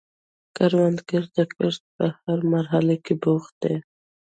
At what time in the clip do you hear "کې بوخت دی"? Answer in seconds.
3.05-3.75